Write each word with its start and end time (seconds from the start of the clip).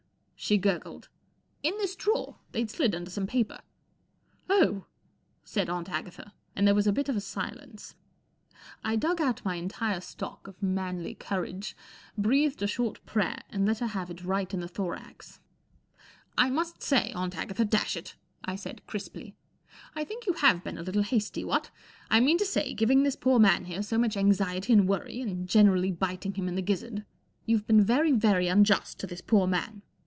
"she 0.51 0.57
gur¬ 0.57 0.81
gled. 0.81 1.03
p 1.61 1.69
In 1.69 1.77
this 1.77 1.95
drawer* 1.95 2.37
They'd 2.51 2.71
slid 2.71 2.95
under 2.95 3.11
some 3.11 3.27
paper/' 3.27 3.61
Oh!" 4.49 4.85
said 5.43 5.69
Aunt 5.69 5.87
Agatha, 5.87 6.33
and 6.55 6.65
there 6.65 6.73
was 6.73 6.87
a 6.87 6.91
bit 6.91 7.07
of 7.07 7.15
a 7.15 7.21
silence. 7.21 7.93
1 8.83 8.97
dug 8.97 9.21
out 9.21 9.45
my 9.45 9.55
entire 9.57 10.01
stock 10.01 10.47
of 10.47 10.61
manly 10.63 11.13
courage, 11.13 11.75
breathed 12.17 12.63
a 12.63 12.67
short 12.67 13.05
prayer, 13.05 13.43
and 13.51 13.67
let 13.67 13.79
her 13.79 13.85
have 13.85 14.09
it 14.09 14.23
right 14.23 14.51
in 14.51 14.61
the 14.61 14.67
thorax. 14.67 15.39
■'I 16.39 16.51
must 16.51 16.81
say, 16.81 17.13
Agatha, 17.15 17.63
dash 17.63 17.95
it," 17.95 18.15
I 18.43 18.55
said, 18.55 18.81
crisply," 18.87 19.35
I 19.95 20.03
think 20.03 20.25
y 20.25 20.33
o 20.33 20.33
u 20.35 20.39
have 20.41 20.63
been 20.63 20.79
a 20.79 20.83
little 20.83 21.03
hasty, 21.03 21.43
what? 21.45 21.69
I 22.09 22.19
mean 22.19 22.39
to 22.39 22.45
say, 22.47 22.73
giving 22.73 23.03
this 23.03 23.15
poor 23.15 23.37
man 23.37 23.65
here 23.65 23.83
so 23.83 23.99
much 23.99 24.17
anxiety 24.17 24.73
and 24.73 24.89
worry 24.89 25.21
and 25.21 25.47
gene¬ 25.47 25.71
rally 25.71 25.91
biting 25.91 26.33
him 26.33 26.47
in 26.47 26.55
the 26.55 26.63
gizzard. 26.63 27.05
You've 27.45 27.67
been 27.67 27.83
very, 27.83 28.11
very 28.11 28.47
unjust 28.47 28.99
to 29.01 29.05
this 29.07 29.21
poor 29.21 29.45
man 29.45 29.83